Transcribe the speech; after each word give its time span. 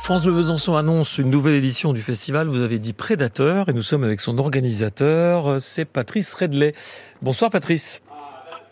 France 0.00 0.24
Bleu 0.24 0.32
Besançon 0.32 0.76
annonce 0.76 1.18
une 1.18 1.28
nouvelle 1.28 1.54
édition 1.54 1.92
du 1.92 2.00
festival. 2.00 2.48
Vous 2.48 2.62
avez 2.62 2.78
dit 2.78 2.94
Prédateur 2.94 3.68
et 3.68 3.72
nous 3.72 3.82
sommes 3.82 4.04
avec 4.04 4.20
son 4.20 4.38
organisateur, 4.38 5.60
c'est 5.60 5.84
Patrice 5.84 6.32
Redley. 6.34 6.74
Bonsoir 7.20 7.50
Patrice. 7.50 8.00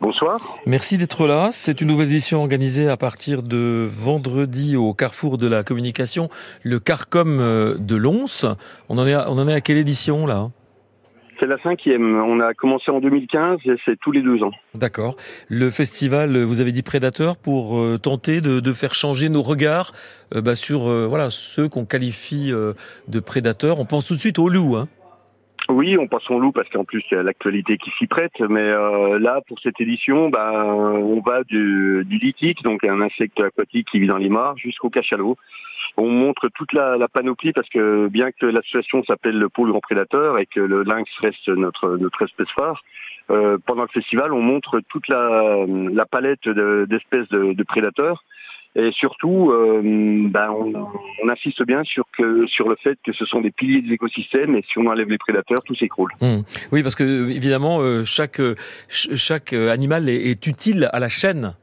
Bonsoir. 0.01 0.59
Merci 0.67 0.97
d'être 0.99 1.27
là. 1.27 1.49
C'est 1.53 1.81
une 1.81 1.89
nouvelle 1.89 2.09
édition 2.09 2.41
organisée 2.41 2.89
à 2.89 2.97
partir 2.97 3.43
de 3.43 3.87
vendredi 3.89 4.77
au 4.77 4.95
Carrefour 4.95 5.39
de 5.39 5.47
la 5.47 5.62
Communication, 5.62 6.29
le 6.62 6.79
Carcom 6.79 7.40
euh, 7.40 7.77
de 7.79 7.96
Lons. 7.96 8.27
On 8.88 8.98
en 8.98 9.06
est 9.06 9.14
à, 9.14 9.30
on 9.30 9.38
en 9.38 9.48
est 9.48 9.54
à 9.54 9.61
quelle 9.61 9.79
édition 9.79 10.27
là? 10.27 10.50
C'est 11.39 11.46
la 11.46 11.57
cinquième. 11.59 12.16
On 12.16 12.41
a 12.41 12.55
commencé 12.55 12.91
en 12.91 13.00
2015 13.00 13.61
et 13.64 13.75
c'est 13.85 13.98
tous 13.98 14.12
les 14.12 14.23
deux 14.23 14.43
ans. 14.43 14.53
D'accord. 14.75 15.16
Le 15.48 15.71
festival, 15.71 16.43
vous 16.43 16.61
avez 16.61 16.73
dit 16.73 16.82
prédateur 16.82 17.36
pour 17.36 17.79
euh, 17.79 17.98
tenter 17.98 18.41
de, 18.41 18.73
faire 18.73 18.95
changer 18.95 19.29
nos 19.29 19.43
regards 19.43 19.93
euh, 20.35 20.41
bah, 20.41 20.54
sur 20.54 20.89
euh, 20.89 21.07
voilà 21.07 21.30
ceux 21.30 21.68
qu'on 21.68 21.85
qualifie 21.85 22.53
de 23.09 23.21
prédateurs. 23.21 23.81
On 23.81 23.85
pense 23.85 24.07
tout 24.07 24.14
de 24.14 24.21
suite 24.21 24.39
au 24.39 24.49
loup. 24.49 24.76
Hein 24.76 24.89
oui, 25.68 25.96
on 25.99 26.07
passe 26.07 26.31
au 26.31 26.39
loup 26.39 26.53
parce 26.53 26.68
qu'en 26.68 26.85
plus 26.85 27.03
il 27.11 27.14
y 27.14 27.18
a 27.18 27.25
l'actualité 27.25 27.76
qui 27.76 27.90
s'y 27.98 28.07
prête. 28.07 28.39
Mais 28.48 28.71
là, 28.71 29.40
pour 29.48 29.59
cette 29.61 29.81
édition, 29.81 30.29
bah, 30.29 30.64
on 30.64 31.21
va 31.21 31.43
du, 31.43 32.05
du 32.06 32.19
lithique, 32.19 32.62
donc 32.62 32.84
un 32.84 33.00
insecte 33.00 33.41
aquatique 33.41 33.89
qui 33.91 33.98
vit 33.98 34.06
dans 34.06 34.17
les 34.17 34.28
mares, 34.28 34.56
jusqu'au 34.59 34.91
cachalot 34.91 35.37
on 35.97 36.09
montre 36.09 36.48
toute 36.48 36.73
la, 36.73 37.09
panoplie 37.09 37.53
parce 37.53 37.69
que 37.69 38.09
bien 38.09 38.31
que 38.33 38.47
l'association 38.47 39.03
s'appelle 39.05 39.39
le 39.39 39.48
pôle 39.48 39.70
grand 39.70 39.81
prédateur 39.81 40.39
et 40.39 40.47
que 40.47 40.61
le 40.61 40.83
lynx 40.83 41.11
reste 41.20 41.48
notre 41.48 41.97
notre 41.97 42.23
espèce 42.23 42.50
phare, 42.50 42.83
euh, 43.31 43.59
pendant 43.67 43.83
le 43.83 43.89
festival, 43.89 44.33
on 44.33 44.41
montre 44.41 44.81
toute 44.89 45.09
la, 45.09 45.64
la 45.67 46.06
palette 46.06 46.48
d'espèces 46.48 47.28
de, 47.28 47.53
de, 47.55 47.62
prédateurs. 47.64 48.25
Et 48.78 48.92
surtout, 48.92 49.51
euh, 49.53 49.81
ben 50.28 50.51
on, 50.51 50.87
on, 51.25 51.28
insiste 51.31 51.62
bien 51.64 51.83
sur 51.83 52.05
que 52.17 52.47
sur 52.47 52.69
le 52.69 52.77
fait 52.77 52.98
que 53.03 53.12
ce 53.15 53.25
sont 53.25 53.41
des 53.41 53.51
piliers 53.51 53.81
des 53.81 53.95
écosystèmes 53.95 54.55
et 54.55 54.63
si 54.69 54.79
on 54.79 54.87
enlève 54.87 55.09
les 55.09 55.17
prédateurs, 55.17 55.63
tout 55.65 55.75
s'écroule. 55.75 56.13
Mmh. 56.20 56.42
Oui, 56.73 56.83
parce 56.83 56.95
que 56.95 57.31
évidemment, 57.31 57.81
euh, 57.81 58.05
chaque 58.05 58.42
chaque 58.89 59.55
animal 59.55 60.11
est 60.11 60.47
utile 60.47 60.91
à 60.92 61.01
la 61.01 61.09
chaîne 61.09 61.55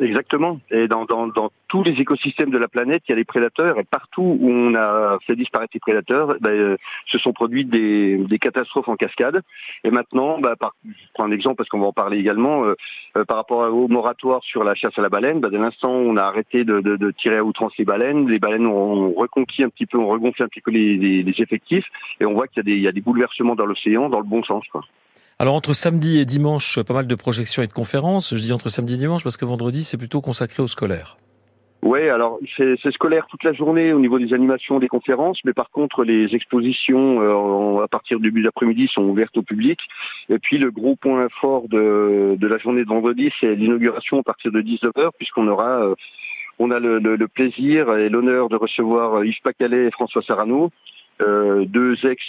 Exactement. 0.00 0.60
Et 0.70 0.86
dans, 0.86 1.04
dans, 1.06 1.26
dans, 1.26 1.50
tous 1.66 1.82
les 1.82 2.00
écosystèmes 2.00 2.50
de 2.50 2.58
la 2.58 2.68
planète, 2.68 3.02
il 3.08 3.10
y 3.10 3.12
a 3.12 3.16
des 3.16 3.24
prédateurs. 3.24 3.78
Et 3.80 3.84
partout 3.84 4.38
où 4.40 4.48
on 4.48 4.74
a 4.74 5.18
fait 5.26 5.34
disparaître 5.34 5.72
les 5.74 5.80
prédateurs, 5.80 6.36
ben, 6.40 6.50
euh, 6.50 6.76
se 7.06 7.18
sont 7.18 7.32
produites 7.32 7.68
des, 7.68 8.16
des, 8.16 8.38
catastrophes 8.38 8.88
en 8.88 8.96
cascade. 8.96 9.42
Et 9.82 9.90
maintenant, 9.90 10.38
ben, 10.38 10.54
par, 10.56 10.74
je 10.86 10.92
prends 11.14 11.24
un 11.24 11.32
exemple 11.32 11.56
parce 11.56 11.68
qu'on 11.68 11.80
va 11.80 11.86
en 11.86 11.92
parler 11.92 12.18
également, 12.18 12.64
euh, 12.64 12.74
euh, 13.16 13.24
par 13.24 13.36
rapport 13.36 13.72
au 13.74 13.88
moratoire 13.88 14.42
sur 14.44 14.62
la 14.62 14.74
chasse 14.74 14.96
à 14.98 15.02
la 15.02 15.08
baleine, 15.08 15.40
ben, 15.40 15.50
dès 15.50 15.58
l'instant 15.58 15.90
où 15.90 16.08
on 16.08 16.16
a 16.16 16.22
arrêté 16.22 16.64
de, 16.64 16.80
de, 16.80 16.96
de, 16.96 17.10
tirer 17.10 17.38
à 17.38 17.44
outrance 17.44 17.76
les 17.76 17.84
baleines, 17.84 18.28
les 18.28 18.38
baleines 18.38 18.66
ont 18.66 19.12
reconquis 19.12 19.64
un 19.64 19.68
petit 19.68 19.86
peu, 19.86 19.98
ont 19.98 20.08
regonflé 20.08 20.44
un 20.44 20.48
petit 20.48 20.60
peu 20.60 20.70
les, 20.70 20.96
les, 20.96 21.22
les 21.24 21.42
effectifs. 21.42 21.86
Et 22.20 22.24
on 22.24 22.34
voit 22.34 22.46
qu'il 22.46 22.68
y, 22.68 22.80
y, 22.80 22.88
a 22.88 22.92
des 22.92 23.00
bouleversements 23.00 23.56
dans 23.56 23.66
l'océan 23.66 24.08
dans 24.08 24.20
le 24.20 24.26
bon 24.26 24.44
sens. 24.44 24.64
Quoi. 24.68 24.82
Alors 25.40 25.54
entre 25.54 25.72
samedi 25.72 26.18
et 26.18 26.24
dimanche, 26.24 26.82
pas 26.82 26.94
mal 26.94 27.06
de 27.06 27.14
projections 27.14 27.62
et 27.62 27.68
de 27.68 27.72
conférences. 27.72 28.34
Je 28.34 28.42
dis 28.42 28.52
entre 28.52 28.70
samedi 28.70 28.94
et 28.94 28.96
dimanche 28.96 29.22
parce 29.22 29.36
que 29.36 29.44
vendredi, 29.44 29.84
c'est 29.84 29.96
plutôt 29.96 30.20
consacré 30.20 30.64
au 30.64 30.66
scolaire. 30.66 31.16
Oui, 31.82 32.08
alors 32.08 32.40
c'est 32.56 32.90
scolaire 32.90 33.28
toute 33.30 33.44
la 33.44 33.52
journée 33.52 33.92
au 33.92 34.00
niveau 34.00 34.18
des 34.18 34.34
animations, 34.34 34.80
des 34.80 34.88
conférences, 34.88 35.38
mais 35.44 35.52
par 35.52 35.70
contre 35.70 36.02
les 36.02 36.34
expositions 36.34 37.20
euh, 37.22 37.84
à 37.84 37.86
partir 37.86 38.18
du 38.18 38.30
début 38.30 38.42
d'après-midi 38.42 38.88
sont 38.92 39.02
ouvertes 39.02 39.36
au 39.36 39.42
public. 39.42 39.78
Et 40.28 40.40
puis 40.40 40.58
le 40.58 40.72
gros 40.72 40.96
point 40.96 41.28
fort 41.40 41.68
de, 41.68 42.34
de 42.36 42.46
la 42.48 42.58
journée 42.58 42.82
de 42.82 42.88
vendredi, 42.88 43.30
c'est 43.38 43.54
l'inauguration 43.54 44.18
à 44.18 44.22
partir 44.24 44.50
de 44.50 44.60
19h, 44.60 45.10
puisqu'on 45.18 45.46
aura 45.46 45.84
euh, 45.84 45.94
on 46.58 46.72
a 46.72 46.80
le, 46.80 46.98
le, 46.98 47.14
le 47.14 47.28
plaisir 47.28 47.96
et 47.96 48.08
l'honneur 48.08 48.48
de 48.48 48.56
recevoir 48.56 49.24
Yves 49.24 49.40
Pacalet 49.44 49.86
et 49.86 49.90
François 49.92 50.22
Sarano, 50.22 50.72
euh, 51.20 51.64
deux 51.64 51.94
ex 52.04 52.22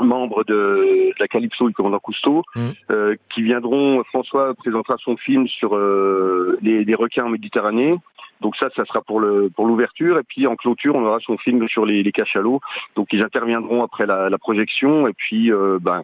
membres 0.00 0.44
de, 0.44 1.12
la 1.18 1.28
Calypso 1.28 1.68
du 1.68 1.74
commandant 1.74 1.98
Cousteau, 1.98 2.44
mmh. 2.54 2.60
euh, 2.90 3.16
qui 3.32 3.42
viendront. 3.42 4.02
François 4.04 4.54
présentera 4.54 4.96
son 5.02 5.16
film 5.16 5.46
sur 5.48 5.76
euh, 5.76 6.58
les, 6.62 6.84
les, 6.84 6.94
requins 6.94 7.24
en 7.24 7.28
Méditerranée. 7.28 7.96
Donc 8.40 8.56
ça, 8.56 8.68
ça 8.74 8.84
sera 8.84 9.02
pour 9.02 9.20
le 9.20 9.50
pour 9.54 9.66
l'ouverture. 9.66 10.18
Et 10.18 10.24
puis 10.24 10.46
en 10.46 10.56
clôture, 10.56 10.96
on 10.96 11.04
aura 11.04 11.18
son 11.20 11.38
film 11.38 11.68
sur 11.68 11.86
les, 11.86 12.02
les 12.02 12.12
cachalots. 12.12 12.60
Donc 12.96 13.12
ils 13.12 13.22
interviendront 13.22 13.84
après 13.84 14.06
la, 14.06 14.28
la 14.30 14.38
projection. 14.38 15.06
Et 15.06 15.12
puis 15.12 15.52
euh, 15.52 15.78
ben, 15.80 16.02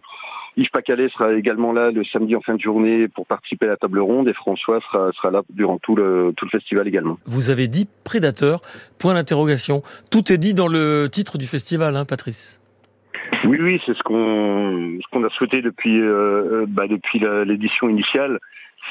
Yves 0.55 0.69
Pacalet 0.71 1.09
sera 1.09 1.33
également 1.33 1.73
là 1.73 1.91
le 1.91 2.03
samedi 2.05 2.35
en 2.35 2.41
fin 2.41 2.55
de 2.55 2.61
journée 2.61 3.07
pour 3.09 3.25
participer 3.25 3.65
à 3.65 3.69
la 3.69 3.77
table 3.77 3.99
ronde. 3.99 4.29
Et 4.29 4.33
François 4.33 4.79
sera, 4.81 5.11
sera 5.11 5.31
là 5.31 5.41
durant 5.49 5.79
tout 5.79 5.95
le, 5.95 6.33
tout 6.37 6.45
le 6.45 6.49
festival 6.51 6.87
également. 6.87 7.17
Vous 7.25 7.49
avez 7.49 7.67
dit 7.67 7.87
prédateur, 8.05 8.61
point 8.99 9.13
d'interrogation. 9.13 9.83
Tout 10.09 10.31
est 10.31 10.37
dit 10.37 10.53
dans 10.53 10.67
le 10.69 11.07
titre 11.11 11.37
du 11.37 11.45
festival, 11.45 11.97
hein, 11.97 12.05
Patrice 12.05 12.61
oui, 13.45 13.57
oui, 13.59 13.81
c'est 13.85 13.95
ce 13.95 14.03
qu'on 14.03 14.97
ce 15.01 15.07
qu'on 15.11 15.23
a 15.23 15.29
souhaité 15.29 15.61
depuis 15.61 15.99
euh, 15.99 16.63
euh 16.63 16.65
bah, 16.67 16.87
depuis 16.87 17.19
l'édition 17.45 17.89
initiale. 17.89 18.39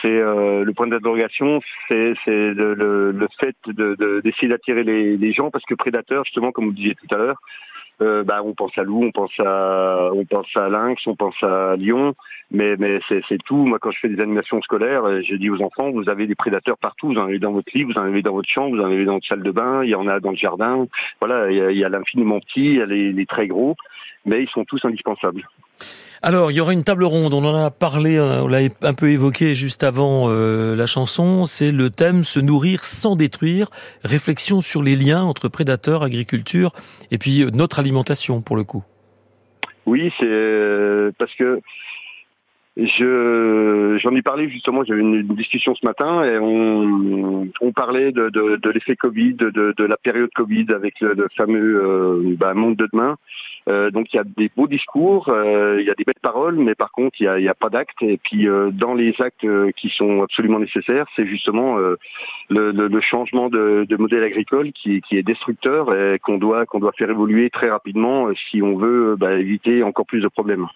C'est 0.03 0.09
euh, 0.09 0.65
le 0.65 0.73
point 0.75 0.87
d'interrogation, 0.87 1.61
c'est 1.89 2.15
le, 2.29 2.75
le, 2.75 3.29
fait 3.41 3.57
de 3.67 4.21
d'essayer 4.23 4.49
d'attirer 4.49 4.85
les, 4.85 5.17
les, 5.17 5.33
gens 5.33 5.51
parce 5.51 5.65
que 5.65 5.75
prédateur, 5.75 6.25
justement, 6.25 6.53
comme 6.53 6.67
vous 6.67 6.73
disiez 6.73 6.95
tout 6.95 7.13
à 7.15 7.19
l'heure, 7.19 7.41
euh, 8.01 8.23
bah, 8.25 8.43
on 8.45 8.55
pense 8.55 8.77
à 8.79 8.83
loup, 8.83 9.03
on 9.05 9.11
pense 9.11 9.33
à 9.41 10.11
on 10.13 10.25
pense 10.25 10.47
à 10.57 10.69
lynx, 10.69 11.07
on 11.07 11.17
pense 11.17 11.43
à 11.43 11.77
lion, 11.77 12.15
mais 12.51 12.77
mais 12.79 13.01
c'est 13.09 13.43
tout. 13.45 13.65
Moi, 13.67 13.79
quand 13.79 13.91
je 13.91 14.01
fais 14.01 14.09
des 14.09 14.23
animations 14.23 14.63
scolaires, 14.63 15.05
euh, 15.05 15.21
je 15.23 15.35
dis 15.35 15.51
aux 15.51 15.61
enfants, 15.63 15.91
vous 15.91 16.09
avez 16.09 16.27
des 16.27 16.35
prédateurs 16.35 16.79
partout. 16.79 17.09
Vous 17.09 17.19
en 17.19 17.25
avez 17.25 17.39
dans 17.39 17.53
votre 17.53 17.71
lit, 17.75 17.85
vous 17.85 17.99
en 17.99 18.05
avez 18.05 18.23
dans 18.23 18.33
votre 18.33 18.49
chambre, 18.49 18.77
vous 18.77 18.83
en 18.83 18.87
avez 18.87 19.05
dans 19.05 19.15
votre 19.15 19.27
salle 19.27 19.43
de 19.43 19.51
bain, 19.51 19.83
il 19.85 19.91
y 19.91 19.95
en 19.95 20.07
a 20.07 20.21
dans 20.21 20.31
le 20.31 20.37
jardin. 20.37 20.87
Voilà, 21.21 21.51
il 21.51 21.77
y 21.77 21.85
a, 21.85 21.89
l'infiniment 21.89 22.41
petit, 22.41 22.67
il 22.67 22.77
y 22.77 22.83
a 22.83 22.87
les 22.87 23.27
très 23.27 23.47
gros 23.47 23.77
mais 24.29 24.43
ils 24.43 24.49
sont 24.51 24.65
tous 24.65 24.85
indispensables. 24.85 25.49
Alors, 26.21 26.51
il 26.51 26.57
y 26.57 26.61
aura 26.61 26.73
une 26.73 26.83
table 26.83 27.05
ronde, 27.05 27.33
on 27.33 27.45
en 27.45 27.55
a 27.55 27.71
parlé, 27.71 28.17
euh, 28.17 28.43
on 28.43 28.49
l'a 28.49 28.59
un 28.83 28.95
peu 28.95 29.11
évoqué 29.11 29.55
juste 29.55 29.85
avant 29.85 30.25
euh, 30.27 30.75
la 30.75 30.87
chanson, 30.87 31.47
c'est 31.47 31.71
le 31.71 31.91
thème 31.91 32.25
Se 32.25 32.41
nourrir 32.41 32.85
sans 32.85 33.15
détruire, 33.15 33.69
réflexion 34.03 34.61
sur 34.61 34.83
les 34.83 34.97
liens 34.97 35.23
entre 35.23 35.49
prédateurs, 35.49 36.03
agriculture 36.03 36.73
et 37.13 37.19
puis 37.19 37.43
euh, 37.43 37.51
notre 37.53 37.79
alimentation 37.79 38.41
pour 38.41 38.57
le 38.57 38.65
coup. 38.65 38.83
Oui, 39.87 40.13
c'est 40.19 41.11
parce 41.19 41.35
que 41.37 41.61
je 42.79 43.99
j'en 44.01 44.15
ai 44.15 44.23
parlé 44.23 44.49
justement, 44.49 44.85
j'avais 44.85 45.01
une, 45.01 45.15
une, 45.15 45.35
discussion 45.35 45.75
ce 45.75 45.85
matin 45.85 46.23
et 46.23 46.39
on, 46.39 47.49
on 47.61 47.73
parlait 47.73 48.13
de, 48.13 48.29
de, 48.29 48.57
de 48.57 48.71
l'effet 48.71 48.95
Covid, 48.95 49.35
de, 49.35 49.75
de, 49.77 49.85
la 49.85 49.97
période 49.97 50.31
Covid 50.35 50.67
avec 50.73 51.01
le, 51.01 51.15
le 51.15 51.29
fameux 51.37 51.83
euh, 51.85 52.37
bah, 52.39 52.55
monde 52.55 52.77
de 52.77 52.89
demain. 52.93 53.17
Euh, 53.69 53.91
donc 53.91 54.13
il 54.13 54.17
y 54.17 54.21
a 54.21 54.25
des 54.25 54.51
beaux 54.57 54.69
discours, 54.69 55.29
euh, 55.29 55.79
il 55.81 55.87
y 55.87 55.91
a 55.91 55.95
des 55.95 56.05
belles 56.05 56.23
paroles, 56.23 56.57
mais 56.57 56.77
par 56.77 56.93
contre 56.93 57.21
il 57.21 57.29
n'y 57.41 57.49
a, 57.49 57.51
a, 57.51 57.55
pas 57.55 57.69
d'actes. 57.69 58.01
Et 58.03 58.17
puis 58.17 58.49
euh, 58.49 58.71
dans 58.71 58.95
les 58.95 59.13
actes 59.19 59.45
euh, 59.45 59.73
qui 59.73 59.89
sont 59.89 60.23
absolument 60.23 60.61
nécessaires, 60.61 61.07
c'est 61.17 61.27
justement 61.27 61.79
le, 61.79 61.99
le, 62.49 62.87
le, 62.87 63.01
changement 63.01 63.49
de, 63.49 63.87
de, 63.89 63.97
modèle 63.97 64.23
agricole 64.23 64.71
qui, 64.73 65.01
qui 65.03 65.17
est 65.17 65.25
destructeur 65.25 65.93
et 65.95 66.21
qu'on 66.21 66.39
doit 66.39 66.65
qu'on 66.65 66.79
doit 66.79 66.93
faire 66.93 67.11
évoluer 67.11 67.51
très 67.51 67.71
rapidement 67.71 68.29
si 68.51 68.63
on 68.63 68.77
veut 68.77 69.17
bah, 69.19 69.35
éviter 69.35 69.83
encore 69.83 70.07
plus 70.07 70.21
de 70.21 70.29
problèmes. 70.29 70.67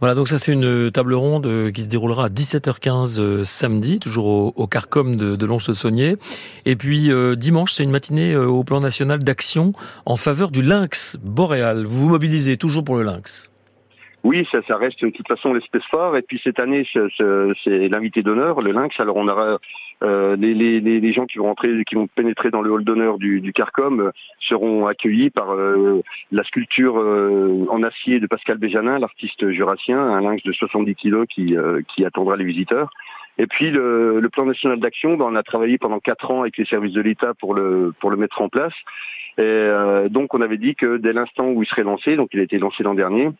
Voilà, 0.00 0.14
donc 0.14 0.28
ça 0.28 0.38
c'est 0.38 0.52
une 0.52 0.90
table 0.90 1.14
ronde 1.14 1.46
euh, 1.46 1.70
qui 1.70 1.82
se 1.82 1.88
déroulera 1.88 2.26
à 2.26 2.28
17h15 2.28 3.20
euh, 3.20 3.44
samedi, 3.44 3.98
toujours 3.98 4.26
au, 4.26 4.52
au 4.56 4.66
Carcom 4.66 5.16
de, 5.16 5.36
de 5.36 5.46
Longe-le-Saunier. 5.46 6.16
Et 6.64 6.76
puis 6.76 7.10
euh, 7.10 7.36
dimanche, 7.36 7.72
c'est 7.72 7.84
une 7.84 7.90
matinée 7.90 8.36
au 8.36 8.64
plan 8.64 8.80
national 8.80 9.22
d'action 9.22 9.72
en 10.06 10.16
faveur 10.16 10.50
du 10.50 10.62
lynx 10.62 11.16
boréal. 11.22 11.84
Vous 11.84 12.04
vous 12.04 12.08
mobilisez 12.08 12.56
toujours 12.56 12.84
pour 12.84 12.96
le 12.96 13.02
lynx 13.02 13.50
oui, 14.24 14.48
ça, 14.50 14.62
ça 14.66 14.78
reste 14.78 15.04
de 15.04 15.10
toute 15.10 15.28
façon 15.28 15.52
l'espèce 15.52 15.84
phare. 15.90 16.16
Et 16.16 16.22
puis 16.22 16.40
cette 16.42 16.58
année, 16.58 16.86
c'est 16.90 17.88
l'invité 17.88 18.22
d'honneur, 18.22 18.62
le 18.62 18.72
lynx. 18.72 18.98
Alors 18.98 19.16
on 19.16 19.28
aura 19.28 19.58
euh, 20.02 20.34
les, 20.36 20.54
les, 20.54 20.80
les, 20.80 21.12
gens 21.12 21.26
qui 21.26 21.36
vont 21.36 21.44
rentrer, 21.44 21.84
qui 21.84 21.94
vont 21.94 22.06
pénétrer 22.06 22.50
dans 22.50 22.62
le 22.62 22.70
hall 22.70 22.84
d'honneur 22.84 23.18
du, 23.18 23.42
du 23.42 23.52
Carcom 23.52 24.00
euh, 24.00 24.10
seront 24.40 24.86
accueillis 24.86 25.28
par 25.28 25.52
euh, 25.52 26.00
la 26.32 26.42
sculpture 26.44 26.98
euh, 26.98 27.66
en 27.68 27.82
acier 27.82 28.18
de 28.18 28.26
Pascal 28.26 28.56
Béjanin, 28.56 28.98
l'artiste 28.98 29.50
jurassien, 29.50 29.98
un 29.98 30.22
lynx 30.22 30.42
de 30.42 30.52
70 30.52 30.94
kilos 30.94 31.26
qui, 31.28 31.54
qui 31.88 32.04
attendra 32.06 32.36
les 32.36 32.44
visiteurs. 32.44 32.88
Et 33.36 33.46
puis 33.46 33.70
le, 33.70 34.20
le 34.20 34.28
plan 34.30 34.46
national 34.46 34.80
d'action, 34.80 35.16
ben, 35.16 35.26
on 35.28 35.34
a 35.34 35.42
travaillé 35.42 35.76
pendant 35.76 36.00
quatre 36.00 36.30
ans 36.30 36.42
avec 36.42 36.56
les 36.56 36.64
services 36.64 36.94
de 36.94 37.02
l'État 37.02 37.34
pour 37.34 37.52
le 37.52 37.92
pour 38.00 38.10
le 38.10 38.16
mettre 38.16 38.40
en 38.40 38.48
place. 38.48 38.74
Et 39.36 39.68
donc 40.10 40.32
on 40.32 40.40
avait 40.40 40.56
dit 40.56 40.76
que 40.76 40.96
dès 40.96 41.12
l'instant 41.12 41.48
où 41.48 41.62
il 41.62 41.66
serait 41.66 41.82
lancé, 41.82 42.16
donc 42.16 42.28
il 42.32 42.40
a 42.40 42.44
été 42.44 42.58
lancé 42.58 42.84
l'an 42.84 42.94
dernier, 42.94 43.30
euh, 43.30 43.32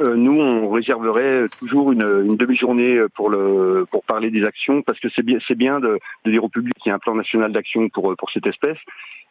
nous, 0.00 0.40
on 0.40 0.70
réserverait 0.70 1.48
toujours 1.58 1.92
une, 1.92 2.36
demi-journée 2.36 3.00
pour 3.14 3.30
le 3.30 3.86
pour 3.90 4.04
parler 4.04 4.30
des 4.30 4.44
actions, 4.44 4.82
parce 4.82 4.98
que 5.00 5.08
c'est 5.14 5.22
bien 5.22 5.38
bien 5.54 5.80
de, 5.80 5.98
de, 6.24 6.30
dire 6.30 6.44
au 6.44 6.48
public 6.48 6.74
qu'il 6.78 6.90
y 6.90 6.92
a 6.92 6.96
un 6.96 6.98
plan 6.98 7.14
national 7.14 7.52
d'action 7.52 7.88
pour 7.88 8.30
cette 8.32 8.46
espèce, 8.46 8.78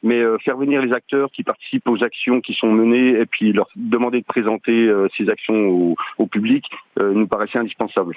mais 0.03 0.19
euh, 0.19 0.37
faire 0.43 0.57
venir 0.57 0.81
les 0.81 0.93
acteurs 0.93 1.31
qui 1.31 1.43
participent 1.43 1.87
aux 1.87 2.03
actions 2.03 2.41
qui 2.41 2.53
sont 2.53 2.71
menées 2.71 3.19
et 3.19 3.25
puis 3.25 3.53
leur 3.53 3.67
demander 3.75 4.19
de 4.19 4.25
présenter 4.25 4.87
euh, 4.87 5.07
ces 5.17 5.29
actions 5.29 5.67
au, 5.67 5.95
au 6.17 6.27
public 6.27 6.65
euh, 6.99 7.13
nous 7.13 7.27
paraissait 7.27 7.59
indispensable. 7.59 8.15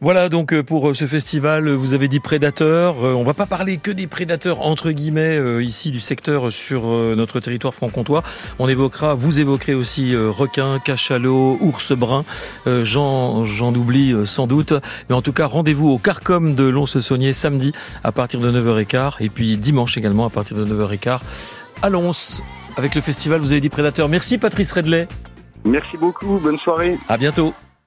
Voilà 0.00 0.30
donc 0.30 0.58
pour 0.62 0.96
ce 0.96 1.04
festival, 1.04 1.68
vous 1.68 1.92
avez 1.92 2.08
dit 2.08 2.20
prédateurs. 2.20 3.02
On 3.02 3.22
va 3.22 3.34
pas 3.34 3.44
parler 3.44 3.76
que 3.76 3.90
des 3.90 4.06
prédateurs 4.06 4.66
entre 4.66 4.92
guillemets 4.92 5.62
ici 5.62 5.90
du 5.90 6.00
secteur 6.00 6.50
sur 6.50 6.86
notre 6.88 7.38
territoire 7.38 7.74
franc-comtois. 7.74 8.22
On 8.58 8.66
évoquera, 8.66 9.12
vous 9.12 9.40
évoquerez 9.40 9.74
aussi 9.74 10.16
requins, 10.16 10.78
cachalots, 10.78 11.58
ours 11.60 11.92
bruns. 11.92 12.24
J'en 12.66 13.44
j'en 13.44 13.74
oublie 13.74 14.14
sans 14.24 14.46
doute, 14.46 14.72
mais 15.10 15.14
en 15.14 15.20
tout 15.20 15.34
cas 15.34 15.44
rendez-vous 15.44 15.90
au 15.90 15.98
Carcom 15.98 16.54
de 16.54 16.64
Lons-Saunier 16.64 17.34
samedi 17.34 17.72
à 18.02 18.10
partir 18.10 18.40
de 18.40 18.50
9h15 18.50 19.16
et 19.20 19.28
puis 19.28 19.58
dimanche 19.58 19.98
également 19.98 20.24
à 20.24 20.30
partir 20.30 20.56
de 20.56 20.64
9h15 20.64 21.09
à 21.82 21.88
Lons 21.88 22.42
avec 22.76 22.94
le 22.94 23.00
festival 23.00 23.40
Vous 23.40 23.52
avez 23.52 23.60
dit 23.60 23.68
Prédateur. 23.68 24.08
Merci 24.08 24.38
Patrice 24.38 24.72
Redley. 24.72 25.08
Merci 25.64 25.96
beaucoup, 25.96 26.38
bonne 26.38 26.58
soirée. 26.58 26.98
À 27.08 27.16
bientôt. 27.16 27.52